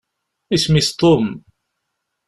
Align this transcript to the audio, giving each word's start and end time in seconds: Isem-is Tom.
Isem-is 0.55 0.89
Tom. 0.99 1.25